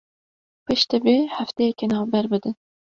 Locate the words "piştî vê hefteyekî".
0.65-1.85